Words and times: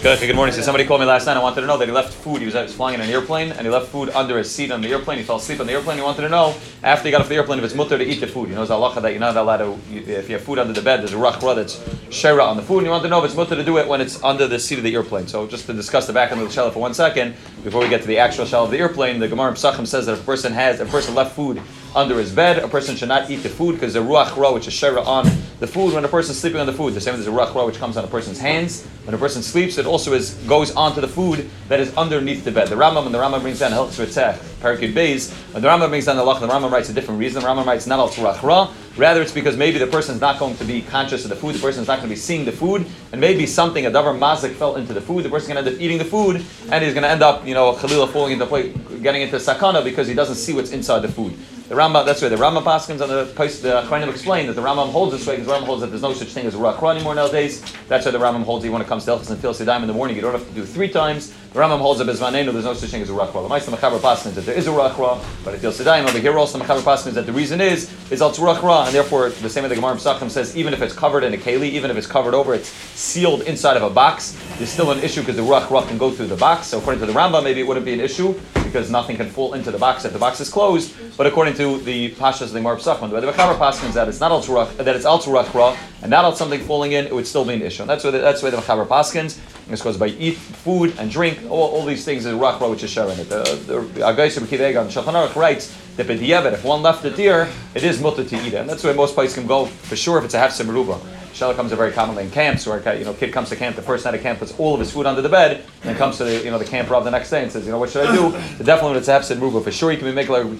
Good 0.00 0.36
morning. 0.36 0.54
So 0.54 0.62
somebody 0.62 0.84
called 0.84 1.00
me 1.00 1.06
last 1.06 1.26
night. 1.26 1.36
I 1.36 1.42
wanted 1.42 1.62
to 1.62 1.66
know 1.66 1.76
that 1.76 1.88
he 1.88 1.92
left 1.92 2.12
food. 2.12 2.38
He 2.38 2.44
was, 2.44 2.54
was 2.54 2.72
flying 2.72 2.94
in 2.94 3.00
an 3.00 3.10
airplane 3.10 3.50
and 3.50 3.62
he 3.62 3.68
left 3.68 3.88
food 3.88 4.10
under 4.10 4.38
his 4.38 4.48
seat 4.48 4.70
on 4.70 4.80
the 4.80 4.88
airplane. 4.90 5.18
He 5.18 5.24
fell 5.24 5.38
asleep 5.38 5.58
on 5.58 5.66
the 5.66 5.72
airplane. 5.72 5.96
He 5.96 6.04
wanted 6.04 6.22
to 6.22 6.28
know 6.28 6.54
after 6.84 7.06
he 7.06 7.10
got 7.10 7.20
off 7.20 7.28
the 7.28 7.34
airplane 7.34 7.58
if 7.58 7.64
it's 7.64 7.74
mutter 7.74 7.98
to 7.98 8.04
eat 8.04 8.20
the 8.20 8.28
food. 8.28 8.48
You 8.48 8.54
know, 8.54 8.62
it's 8.62 8.70
halacha 8.70 9.02
that 9.02 9.10
you're 9.10 9.18
not 9.18 9.36
allowed 9.36 9.56
to. 9.56 9.76
If 9.90 10.28
you 10.28 10.36
have 10.36 10.44
food 10.44 10.60
under 10.60 10.72
the 10.72 10.82
bed, 10.82 11.00
there's 11.00 11.14
a 11.14 11.16
rachra 11.16 11.56
that's 11.56 11.82
shera 12.14 12.44
on 12.44 12.56
the 12.56 12.62
food. 12.62 12.78
And 12.78 12.86
you 12.86 12.92
want 12.92 13.02
to 13.02 13.08
know 13.08 13.18
if 13.18 13.24
it's 13.24 13.34
mutter 13.34 13.56
to 13.56 13.64
do 13.64 13.78
it 13.78 13.88
when 13.88 14.00
it's 14.00 14.22
under 14.22 14.46
the 14.46 14.60
seat 14.60 14.78
of 14.78 14.84
the 14.84 14.94
airplane. 14.94 15.26
So 15.26 15.48
just 15.48 15.66
to 15.66 15.72
discuss 15.72 16.06
the 16.06 16.12
back 16.12 16.30
end 16.30 16.40
of 16.40 16.46
the 16.46 16.54
shell 16.54 16.70
for 16.70 16.78
one 16.78 16.94
second 16.94 17.34
before 17.64 17.80
we 17.80 17.88
get 17.88 18.00
to 18.02 18.06
the 18.06 18.18
actual 18.18 18.44
shell 18.44 18.66
of 18.66 18.70
the 18.70 18.78
airplane, 18.78 19.18
the 19.18 19.26
Gemara 19.26 19.52
Pesachim 19.52 19.86
says 19.86 20.06
that 20.06 20.12
if 20.12 20.20
a 20.22 20.24
person 20.24 20.52
has, 20.52 20.78
a 20.78 20.86
person 20.86 21.16
left 21.16 21.34
food 21.34 21.60
under 21.96 22.18
his 22.18 22.32
bed. 22.32 22.58
A 22.58 22.68
person 22.68 22.94
should 22.94 23.08
not 23.08 23.30
eat 23.30 23.38
the 23.38 23.48
food 23.48 23.72
because 23.72 23.94
the 23.94 24.00
ruach 24.00 24.36
ra, 24.36 24.52
which 24.52 24.68
is 24.68 24.74
shera 24.74 25.02
on 25.02 25.26
the 25.60 25.66
food, 25.66 25.92
when 25.92 26.04
a 26.04 26.08
person 26.08 26.30
is 26.30 26.40
sleeping 26.40 26.60
on 26.60 26.66
the 26.66 26.72
food, 26.72 26.94
the 26.94 27.00
same 27.00 27.16
as 27.16 27.26
a 27.26 27.30
ruach 27.30 27.52
ra, 27.52 27.66
which 27.66 27.78
comes 27.78 27.96
on 27.96 28.04
a 28.04 28.06
person's 28.06 28.38
hands. 28.38 28.86
When 29.04 29.14
a 29.14 29.18
person 29.18 29.42
sleeps, 29.42 29.76
it 29.76 29.86
also 29.86 30.12
is 30.12 30.34
goes 30.46 30.70
onto 30.76 31.00
the 31.00 31.08
food 31.08 31.50
that 31.68 31.80
is 31.80 31.92
underneath 31.96 32.44
the 32.44 32.52
bed. 32.52 32.68
The 32.68 32.76
Rambam, 32.76 33.02
when 33.02 33.12
the 33.12 33.18
Rambam 33.18 33.40
brings 33.40 33.58
down 33.58 33.72
Hilchos 33.72 33.98
Rotzeach, 33.98 34.36
Parakid 34.60 34.92
Beis, 34.92 35.32
when 35.52 35.62
the 35.62 35.68
Rambam 35.68 35.88
brings 35.88 36.04
down 36.04 36.16
the 36.16 36.22
Lach, 36.22 36.38
the 36.38 36.46
Rambam 36.46 36.70
writes 36.70 36.90
a 36.90 36.92
different 36.92 37.18
reason. 37.18 37.42
The 37.42 37.48
Rambam 37.48 37.66
writes 37.66 37.88
not 37.88 37.98
al 37.98 38.08
ruach 38.10 38.40
ra, 38.42 38.72
rather 38.96 39.20
it's 39.20 39.32
because 39.32 39.56
maybe 39.56 39.78
the 39.78 39.88
person 39.88 40.14
is 40.14 40.20
not 40.20 40.38
going 40.38 40.56
to 40.58 40.64
be 40.64 40.80
conscious 40.82 41.24
of 41.24 41.30
the 41.30 41.36
food, 41.36 41.56
the 41.56 41.60
person 41.60 41.82
is 41.82 41.88
not 41.88 41.96
going 41.96 42.08
to 42.08 42.14
be 42.14 42.20
seeing 42.20 42.44
the 42.44 42.52
food, 42.52 42.86
and 43.10 43.20
maybe 43.20 43.44
something, 43.44 43.84
a 43.86 43.90
davar 43.90 44.16
mazik 44.16 44.52
fell 44.52 44.76
into 44.76 44.92
the 44.92 45.00
food, 45.00 45.24
the 45.24 45.28
person 45.28 45.50
is 45.50 45.54
going 45.54 45.64
to 45.64 45.70
end 45.70 45.76
up 45.76 45.82
eating 45.82 45.98
the 45.98 46.04
food, 46.04 46.36
and 46.70 46.84
he's 46.84 46.94
going 46.94 47.02
to 47.02 47.08
end 47.08 47.22
up, 47.22 47.44
you 47.44 47.54
know, 47.54 47.72
Khalila 47.72 48.08
falling 48.12 48.40
into 48.40 48.98
getting 49.02 49.22
into 49.22 49.36
sakana 49.36 49.82
because 49.82 50.06
he 50.06 50.14
doesn't 50.14 50.36
see 50.36 50.52
what's 50.52 50.70
inside 50.70 51.00
the 51.00 51.08
food. 51.08 51.36
The 51.68 51.74
Rambam, 51.74 52.06
that's 52.06 52.22
why 52.22 52.30
the 52.30 52.36
Rambam 52.36 52.62
Paskins 52.62 53.02
on 53.02 53.10
the 53.10 53.30
post, 53.34 53.60
the 53.60 53.82
Achronim 53.82 54.08
explain 54.08 54.46
that 54.46 54.54
the 54.54 54.62
Rambam 54.62 54.90
holds 54.90 55.12
this 55.12 55.26
way 55.26 55.36
because 55.36 55.48
the 55.48 55.52
Rambam 55.52 55.66
holds 55.66 55.82
that 55.82 55.88
there's 55.88 56.00
no 56.00 56.14
such 56.14 56.28
thing 56.28 56.46
as 56.46 56.54
a 56.54 56.58
Rakra 56.58 56.94
anymore 56.94 57.14
nowadays. 57.14 57.62
That's 57.88 58.06
why 58.06 58.12
the 58.12 58.18
Rambam 58.18 58.42
holds 58.44 58.64
you 58.64 58.72
when 58.72 58.80
it 58.80 58.88
comes 58.88 59.04
to 59.04 59.10
Elchas 59.10 59.30
and 59.30 59.38
Fil 59.38 59.52
Sidaim 59.52 59.82
in 59.82 59.86
the 59.86 59.92
morning, 59.92 60.16
you 60.16 60.22
don't 60.22 60.32
have 60.32 60.48
to 60.48 60.54
do 60.54 60.64
three 60.64 60.88
times. 60.88 61.30
The 61.52 61.58
Rambam 61.58 61.78
holds 61.80 62.00
up 62.00 62.06
Bezvanenu, 62.06 62.54
there's 62.54 62.64
no 62.64 62.72
such 62.72 62.88
thing 62.88 63.02
as 63.02 63.10
a 63.10 63.12
Rakra. 63.12 63.46
The 63.46 63.54
Maisa 63.54 63.68
Mechaber 63.76 63.98
Paskins 63.98 64.32
that 64.36 64.46
there 64.46 64.56
is 64.56 64.66
a 64.66 64.70
Rakra, 64.70 65.22
but 65.44 65.52
it 65.52 65.58
Fil 65.58 65.70
Sidaim 65.70 66.08
over 66.08 66.18
here 66.18 66.38
also 66.38 66.56
the 66.56 66.64
Mechaber 66.64 66.80
Paskins 66.80 67.12
that 67.12 67.26
the 67.26 67.34
reason 67.34 67.60
is, 67.60 67.92
is 68.10 68.22
Al 68.22 68.32
Rakra, 68.32 68.86
and 68.86 68.94
therefore 68.94 69.28
the 69.28 69.50
same 69.50 69.62
way 69.62 69.68
the 69.68 69.74
Gemara 69.74 69.96
Pesachim 69.96 70.30
says, 70.30 70.56
even 70.56 70.72
if 70.72 70.80
it's 70.80 70.94
covered 70.94 71.22
in 71.22 71.34
a 71.34 71.36
keli, 71.36 71.68
even 71.68 71.90
if 71.90 71.98
it's 71.98 72.06
covered 72.06 72.32
over, 72.32 72.54
it's 72.54 72.70
sealed 72.70 73.42
inside 73.42 73.76
of 73.76 73.82
a 73.82 73.90
box, 73.90 74.38
there's 74.56 74.70
still 74.70 74.90
an 74.90 75.00
issue 75.00 75.20
because 75.20 75.36
the 75.36 75.42
Rakra 75.42 75.86
can 75.86 75.98
go 75.98 76.10
through 76.10 76.28
the 76.28 76.36
box. 76.36 76.68
So 76.68 76.78
according 76.78 77.00
to 77.00 77.06
the 77.06 77.12
Rambam, 77.12 77.44
maybe 77.44 77.60
it 77.60 77.66
wouldn't 77.66 77.84
be 77.84 77.92
an 77.92 78.00
issue 78.00 78.34
because 78.68 78.90
nothing 78.90 79.16
can 79.16 79.28
fall 79.28 79.54
into 79.54 79.70
the 79.70 79.78
box 79.78 80.04
if 80.04 80.12
the 80.12 80.18
box 80.18 80.40
is 80.40 80.48
closed. 80.48 80.94
But 81.16 81.26
according 81.26 81.54
to 81.54 81.78
the 81.78 82.12
Pashas 82.12 82.42
of 82.42 82.52
the 82.52 82.60
Gemara 82.60 82.76
Pesachim, 82.76 83.10
the 83.10 83.32
Mechaber 83.32 83.58
Paskins 83.58 83.94
that 83.94 84.08
it's 84.08 84.20
not 84.20 84.30
Al 84.30 84.66
that 84.66 84.94
it's 84.94 85.04
Al 85.04 85.18
Rakra, 85.20 85.76
and 86.02 86.10
not 86.10 86.24
Al 86.24 86.36
something 86.36 86.60
falling 86.60 86.92
in, 86.92 87.06
it 87.06 87.14
would 87.14 87.26
still 87.26 87.44
be 87.44 87.54
an 87.54 87.62
issue. 87.62 87.82
And 87.82 87.90
that's 87.90 88.04
why 88.04 88.10
the, 88.10 88.18
that's 88.18 88.42
why 88.42 88.50
the 88.50 88.58
Mechaber 88.58 88.86
Paskins. 88.86 89.40
This 89.66 89.82
goes 89.82 89.98
by 89.98 90.06
eat 90.06 90.36
food 90.36 90.94
and 90.98 91.10
drink, 91.10 91.40
all, 91.50 91.70
all 91.72 91.84
these 91.84 92.04
things 92.04 92.24
is 92.24 92.34
rakra 92.34 92.70
which 92.70 92.82
is 92.82 92.90
sharing 92.90 93.18
it. 93.18 93.28
The 93.28 93.42
Agayis 93.96 94.40
Rebbe 94.40 94.78
on 94.80 94.88
Shulchan 94.88 95.12
Aruch 95.12 95.36
writes 95.36 95.76
that 95.96 96.08
if 96.08 96.64
one 96.64 96.80
left 96.80 97.02
the 97.02 97.10
deer, 97.10 97.48
it 97.74 97.84
is 97.84 98.00
mutter 98.00 98.24
to 98.24 98.36
eat 98.36 98.54
it, 98.54 98.54
and 98.54 98.68
that's 98.68 98.84
where 98.84 98.94
most 98.94 99.14
places 99.14 99.34
can 99.34 99.46
go 99.46 99.66
for 99.66 99.96
sure 99.96 100.18
if 100.18 100.24
it's 100.24 100.34
a 100.34 100.38
half 100.38 100.52
meruba. 100.52 100.98
Shell 101.32 101.54
comes 101.54 101.72
very 101.72 101.92
commonly 101.92 102.24
in 102.24 102.30
camps 102.30 102.66
where 102.66 102.96
you 102.96 103.04
know 103.04 103.14
kid 103.14 103.32
comes 103.32 103.48
to 103.50 103.56
camp 103.56 103.76
the 103.76 103.82
first 103.82 104.04
night 104.04 104.14
of 104.14 104.22
camp 104.22 104.38
puts 104.38 104.58
all 104.58 104.74
of 104.74 104.80
his 104.80 104.92
food 104.92 105.06
under 105.06 105.22
the 105.22 105.28
bed 105.28 105.58
and 105.58 105.82
then 105.82 105.96
comes 105.96 106.18
to 106.18 106.24
the 106.24 106.44
you 106.44 106.50
know 106.50 106.58
the 106.58 106.64
camp 106.64 106.90
rob 106.90 107.04
the 107.04 107.10
next 107.10 107.30
day 107.30 107.42
and 107.42 107.52
says 107.52 107.64
you 107.64 107.72
know 107.72 107.78
what 107.78 107.90
should 107.90 108.06
I 108.06 108.14
do? 108.14 108.30
So 108.58 108.64
definitely 108.64 108.90
when 108.90 108.98
it's 108.98 109.08
a 109.08 109.12
half 109.12 109.22
meruba 109.22 109.62
for 109.62 109.70
sure 109.70 109.92
you 109.92 109.98
can 109.98 110.06
be 110.06 110.14
making 110.14 110.32
like 110.32 110.58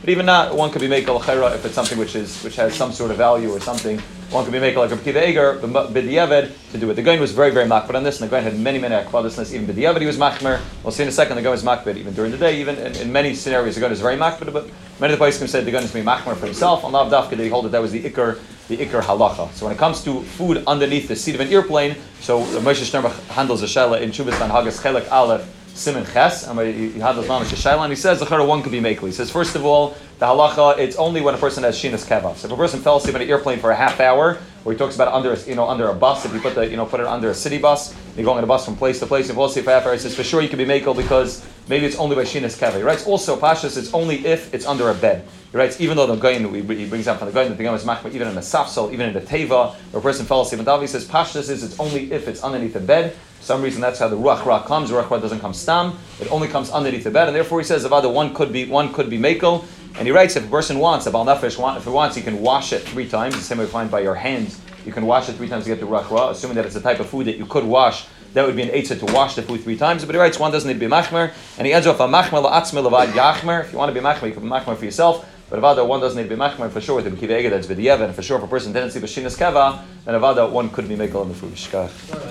but 0.00 0.08
even 0.08 0.26
not 0.26 0.54
one 0.54 0.70
could 0.70 0.80
be 0.80 0.92
a 0.92 0.98
if 0.98 1.64
it's 1.64 1.74
something 1.74 1.98
which 1.98 2.14
is 2.14 2.42
which 2.42 2.56
has 2.56 2.74
some 2.74 2.92
sort 2.92 3.10
of 3.10 3.16
value 3.16 3.50
or 3.50 3.60
something 3.60 4.00
one 4.30 4.44
could 4.44 4.52
be 4.52 4.60
making 4.60 4.78
like 4.78 4.90
Akiva 4.90 5.22
Eiger, 5.22 5.58
B'diavad, 5.58 6.52
to 6.72 6.78
do 6.78 6.90
it. 6.90 6.94
The 6.94 7.02
Gaon 7.02 7.18
was 7.18 7.32
very, 7.32 7.50
very 7.50 7.66
makbid 7.66 7.94
on 7.94 8.02
this, 8.02 8.20
and 8.20 8.30
the 8.30 8.36
Gaon 8.36 8.44
had 8.44 8.58
many, 8.58 8.78
many 8.78 8.94
akvadisness. 8.94 9.54
Even 9.54 9.66
B'diavad, 9.66 10.00
he 10.00 10.06
was 10.06 10.18
machmer. 10.18 10.60
We'll 10.82 10.92
see 10.92 11.02
in 11.02 11.08
a 11.08 11.12
second, 11.12 11.36
the 11.36 11.42
Gaon 11.42 11.52
was 11.52 11.62
makbid, 11.62 11.96
even 11.96 12.12
during 12.12 12.30
the 12.30 12.36
day, 12.36 12.60
even 12.60 12.76
in, 12.76 12.94
in 12.96 13.10
many 13.10 13.34
scenarios, 13.34 13.74
the 13.74 13.80
Gaon 13.80 13.90
is 13.90 14.00
very 14.00 14.16
makbid, 14.16 14.52
but 14.52 14.68
many 15.00 15.14
of 15.14 15.18
the 15.18 15.24
Paiskim 15.24 15.48
said 15.48 15.64
the 15.64 15.70
Gaon 15.70 15.82
is 15.82 15.92
being 15.92 16.04
machmer 16.04 16.36
for 16.36 16.44
himself. 16.44 16.84
On 16.84 16.92
Lav 16.92 17.10
Dafka, 17.10 17.38
they 17.38 17.48
hold 17.48 17.64
that 17.64 17.72
that 17.72 17.80
was 17.80 17.90
the 17.90 18.02
Iker, 18.02 18.38
the 18.68 18.76
Iker 18.76 19.00
halacha. 19.00 19.50
So 19.52 19.64
when 19.64 19.74
it 19.74 19.78
comes 19.78 20.04
to 20.04 20.20
food 20.22 20.62
underneath 20.66 21.08
the 21.08 21.16
seat 21.16 21.34
of 21.34 21.40
an 21.40 21.48
airplane, 21.48 21.96
so 22.20 22.42
Moshe 22.60 22.84
Sternbuch 22.84 23.18
handles 23.28 23.62
the 23.62 23.66
Shaila 23.66 24.02
in 24.02 24.10
Teshuvos 24.10 24.32
V'Hanhagos 24.32 24.82
Chelek 24.82 25.10
Aleph, 25.10 25.67
Simon 25.74 26.04
Ches, 26.04 26.46
he 26.46 27.96
says 27.96 28.18
the 28.20 28.44
one 28.44 28.62
could 28.62 28.72
be 28.72 28.80
makel. 28.80 29.06
He 29.06 29.12
says 29.12 29.30
first 29.30 29.54
of 29.54 29.64
all, 29.64 29.96
the 30.18 30.26
halacha 30.26 30.78
it's 30.78 30.96
only 30.96 31.20
when 31.20 31.34
a 31.34 31.38
person 31.38 31.62
has 31.62 31.76
shinas 31.76 32.06
kevas. 32.06 32.44
If 32.44 32.50
a 32.50 32.56
person 32.56 32.80
fell 32.80 32.96
asleep 32.96 33.14
on 33.14 33.22
an 33.22 33.28
airplane 33.28 33.58
for 33.58 33.70
a 33.70 33.76
half 33.76 34.00
hour, 34.00 34.38
where 34.64 34.74
he 34.74 34.78
talks 34.78 34.94
about 34.94 35.12
under 35.12 35.32
a, 35.32 35.38
you 35.44 35.54
know 35.54 35.68
under 35.68 35.88
a 35.88 35.94
bus, 35.94 36.24
if 36.24 36.32
you 36.32 36.40
put 36.40 36.54
the 36.54 36.68
you 36.68 36.76
know 36.76 36.86
put 36.86 37.00
it 37.00 37.06
under 37.06 37.30
a 37.30 37.34
city 37.34 37.58
bus, 37.58 37.94
you're 38.16 38.24
going 38.24 38.38
on 38.38 38.44
a 38.44 38.46
bus 38.46 38.64
from 38.64 38.76
place 38.76 38.98
to 39.00 39.06
place. 39.06 39.30
For 39.30 39.70
half 39.70 39.92
he 39.92 39.98
says 39.98 40.14
for 40.14 40.24
sure 40.24 40.42
you 40.42 40.48
can 40.48 40.58
be 40.58 40.64
makel 40.64 40.96
because 40.96 41.46
maybe 41.68 41.86
it's 41.86 41.96
only 41.96 42.16
by 42.16 42.22
shinas 42.22 42.58
keva. 42.58 42.76
He 42.76 42.82
writes 42.82 43.06
also 43.06 43.38
pashas 43.38 43.76
it's 43.76 43.94
only 43.94 44.26
if 44.26 44.52
it's 44.52 44.66
under 44.66 44.90
a 44.90 44.94
bed. 44.94 45.26
He 45.50 45.56
writes 45.56 45.80
even 45.80 45.96
though 45.96 46.06
the 46.06 46.16
Gaon 46.16 46.52
he 46.52 46.86
brings 46.86 47.08
up 47.08 47.18
from 47.18 47.28
the 47.28 47.32
that 47.32 47.56
the 47.56 47.62
Gaon 47.62 47.74
is 47.74 47.84
machma 47.84 48.12
even 48.12 48.28
in 48.28 48.36
a 48.36 48.40
safsel, 48.40 48.92
even 48.92 49.08
in 49.08 49.14
the 49.14 49.20
teva, 49.20 49.74
where 49.74 50.00
a 50.00 50.02
person 50.02 50.26
fell 50.26 50.42
asleep. 50.42 50.58
And 50.58 50.68
Davi 50.68 50.88
says 50.88 51.06
pashas 51.06 51.48
is 51.48 51.62
it's 51.62 51.78
only 51.80 52.12
if 52.12 52.28
it's 52.28 52.42
underneath 52.42 52.74
the 52.74 52.80
bed. 52.80 53.14
For 53.38 53.44
some 53.44 53.62
reason 53.62 53.80
that's 53.80 53.98
how 53.98 54.08
the 54.08 54.16
ruach 54.16 54.44
ra 54.44 54.62
comes. 54.62 54.90
Ruach 54.90 55.08
ra 55.08 55.18
doesn't 55.18 55.40
come 55.40 55.54
stam. 55.54 55.96
It 56.20 56.30
only 56.30 56.48
comes 56.48 56.70
underneath 56.70 57.04
the 57.04 57.10
bed, 57.10 57.28
and 57.28 57.36
therefore 57.36 57.60
he 57.60 57.64
says 57.64 57.84
Avada 57.84 58.12
one 58.12 58.34
could 58.34 58.52
be 58.52 58.66
one 58.66 58.92
could 58.92 59.08
be 59.08 59.18
makel. 59.18 59.64
And 59.98 60.06
he 60.06 60.12
writes 60.12 60.36
if 60.36 60.44
a 60.44 60.48
person 60.48 60.78
wants, 60.78 61.06
a 61.06 61.10
bal 61.10 61.24
nefesh, 61.24 61.76
if 61.76 61.84
he 61.84 61.90
wants, 61.90 62.14
he 62.14 62.22
can 62.22 62.40
wash 62.40 62.72
it 62.72 62.82
three 62.82 63.08
times. 63.08 63.34
The 63.34 63.42
same 63.42 63.58
way 63.58 63.64
we 63.64 63.70
find 63.70 63.90
by 63.90 64.00
your 64.00 64.14
hands. 64.14 64.60
You 64.86 64.92
can 64.92 65.04
wash 65.06 65.28
it 65.28 65.32
three 65.32 65.48
times 65.48 65.64
to 65.64 65.70
get 65.70 65.80
the 65.80 65.86
ruach 65.86 66.30
assuming 66.30 66.54
that 66.54 66.64
it's 66.64 66.76
a 66.76 66.80
type 66.80 67.00
of 67.00 67.08
food 67.08 67.26
that 67.26 67.36
you 67.36 67.46
could 67.46 67.64
wash. 67.64 68.06
That 68.34 68.46
would 68.46 68.54
be 68.54 68.62
an 68.62 68.68
eitzah 68.68 69.04
to 69.04 69.12
wash 69.12 69.34
the 69.34 69.42
food 69.42 69.62
three 69.64 69.76
times. 69.76 70.04
But 70.04 70.14
he 70.14 70.20
writes 70.20 70.38
one 70.38 70.52
doesn't 70.52 70.68
need 70.68 70.78
to 70.78 70.80
be 70.80 70.86
machmer, 70.86 71.32
and 71.58 71.66
he 71.66 71.72
ends 71.72 71.88
off 71.88 71.98
a 71.98 72.06
machmer 72.06 72.44
la'atzme 72.44 72.88
levad 72.88 73.08
yachmer. 73.08 73.64
If 73.64 73.72
you 73.72 73.78
want 73.78 73.92
to 73.92 74.00
be 74.00 74.06
machmer, 74.06 74.28
you 74.28 74.34
can 74.34 74.44
be 74.44 74.48
machmer 74.48 74.76
for 74.76 74.84
yourself. 74.84 75.28
But 75.50 75.60
avada 75.60 75.86
one 75.86 76.00
doesn't 76.00 76.16
need 76.16 76.28
to 76.28 76.36
be 76.36 76.40
machmer 76.40 76.70
for 76.70 76.80
sure 76.80 76.96
with 76.96 77.06
the 77.06 77.10
kiva 77.10 77.48
that's 77.50 77.66
vidiyeva, 77.66 78.04
and 78.04 78.14
for 78.14 78.22
sure 78.22 78.38
if 78.38 78.44
a 78.44 78.46
person 78.46 78.72
didn't 78.72 78.92
see 78.92 79.00
bashinas 79.00 79.36
keva, 79.36 79.82
then 80.04 80.14
avada 80.14 80.48
one 80.48 80.70
could 80.70 80.88
be 80.88 80.94
makel 80.94 81.22
in 81.22 81.28
the 81.28 81.34
food. 81.34 82.28